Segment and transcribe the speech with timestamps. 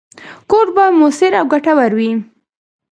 [0.49, 2.11] کوډ باید موثر او ګټور وي.